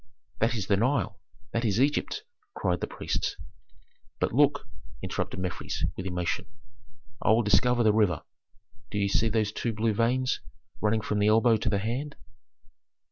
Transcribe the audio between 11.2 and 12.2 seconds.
elbow to the hand?